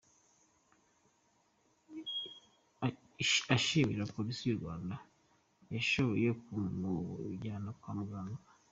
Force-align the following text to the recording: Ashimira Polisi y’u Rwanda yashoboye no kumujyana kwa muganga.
Ashimira 3.55 4.11
Polisi 4.15 4.41
y’u 4.45 4.59
Rwanda 4.61 4.95
yashoboye 5.73 6.27
no 6.29 6.33
kumujyana 6.45 7.69
kwa 7.79 7.91
muganga. 7.97 8.41